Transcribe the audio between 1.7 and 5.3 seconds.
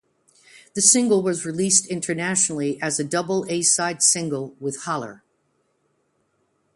internationally as a double A-side single with "Holler".